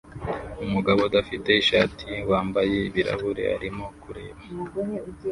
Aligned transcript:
Umugabo 0.65 0.99
udafite 1.09 1.49
ishati 1.61 2.09
wambaye 2.29 2.75
ibirahure 2.89 3.43
arimo 3.55 3.85
kureba 4.01 4.41